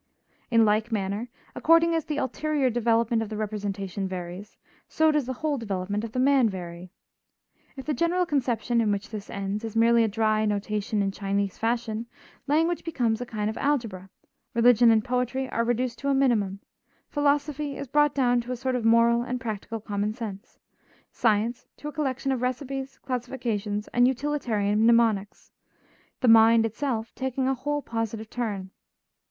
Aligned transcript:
In 0.49 0.65
like 0.65 0.91
manner, 0.91 1.21
again, 1.21 1.27
according 1.53 1.93
as 1.93 2.05
the 2.05 2.17
ulterior 2.17 2.71
development 2.71 3.21
of 3.21 3.29
the 3.29 3.37
representation 3.37 4.07
varies, 4.07 4.57
so 4.87 5.11
does 5.11 5.27
the 5.27 5.33
whole 5.45 5.59
development 5.59 6.03
of 6.03 6.11
the 6.11 6.17
man 6.19 6.49
vary. 6.49 6.91
If 7.77 7.85
the 7.85 7.93
general 7.93 8.25
conception 8.25 8.81
in 8.81 8.91
which 8.91 9.11
this 9.11 9.29
ends 9.29 9.63
is 9.63 9.75
merely 9.75 10.03
a 10.03 10.07
dry 10.07 10.43
notation 10.45 11.03
in 11.03 11.11
Chinese 11.11 11.59
fashion, 11.59 12.07
language 12.47 12.83
becomes 12.83 13.21
a 13.21 13.27
kind 13.27 13.47
of 13.47 13.59
algebra, 13.59 14.09
religion 14.55 14.89
and 14.89 15.05
poetry 15.05 15.47
are 15.51 15.63
reduced 15.63 15.99
to 15.99 16.07
a 16.09 16.15
minimum, 16.15 16.61
philosophy 17.07 17.77
is 17.77 17.85
brought 17.87 18.15
down 18.15 18.41
to 18.41 18.51
a 18.51 18.55
sort 18.57 18.73
of 18.73 18.83
moral 18.83 19.21
and 19.21 19.39
practical 19.39 19.79
common 19.79 20.15
sense, 20.15 20.57
science 21.11 21.67
to 21.77 21.87
a 21.87 21.91
collection 21.91 22.31
of 22.31 22.41
recipes, 22.41 22.97
classifications, 23.03 23.87
and 23.89 24.07
utilitarian 24.07 24.83
mnemonics, 24.83 25.51
the 26.21 26.27
mind 26.27 26.65
itself 26.65 27.13
taking 27.13 27.47
a 27.47 27.53
whole 27.53 27.83
positive 27.83 28.31
turn. 28.31 28.71